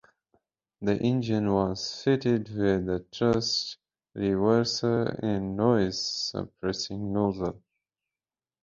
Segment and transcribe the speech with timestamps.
[0.81, 3.77] The engine was fitted with a thrust
[4.17, 7.61] reverser and noise-suppressing nozzle.